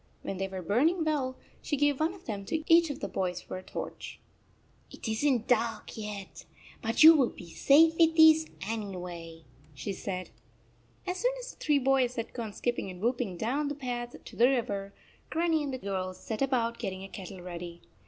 When 0.23 0.37
they 0.39 0.47
were 0.47 0.63
burn 0.63 0.89
ing 0.89 1.05
well, 1.05 1.37
she 1.61 1.77
gave 1.77 1.99
one 1.99 2.15
of 2.15 2.25
them 2.25 2.43
to 2.45 2.63
each 2.65 2.89
of 2.89 3.01
the 3.01 3.07
boys 3.07 3.39
for 3.39 3.57
a 3.57 3.61
torch." 3.63 4.19
It 4.91 5.07
is 5.07 5.23
n 5.23 5.41
t 5.41 5.45
dark 5.49 5.95
yet, 5.95 6.43
but 6.81 7.03
you 7.03 7.15
will 7.15 7.29
be 7.29 7.51
safer 7.53 7.95
with 7.99 8.15
these, 8.15 8.47
anyway," 8.67 9.43
she 9.75 9.93
said. 9.93 10.31
As 11.05 11.17
soon 11.17 11.33
as 11.39 11.51
the 11.53 11.57
three 11.59 11.77
boys 11.77 12.15
had 12.15 12.33
gone 12.33 12.51
skip 12.53 12.77
ping 12.77 12.89
and 12.89 12.99
whooping 12.99 13.37
down 13.37 13.67
the 13.67 13.75
path 13.75 14.15
to 14.25 14.35
the 14.35 14.49
river, 14.49 14.91
Grannie 15.29 15.61
and 15.61 15.71
the 15.71 15.77
girls 15.77 16.19
set 16.19 16.41
about 16.41 16.79
get 16.79 16.89
ting 16.89 17.03
a 17.03 17.07
kettle 17.07 17.41
ready. 17.43 17.83